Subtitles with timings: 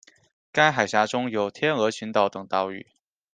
[0.51, 2.87] 该海峡中有天鹅群岛等岛屿。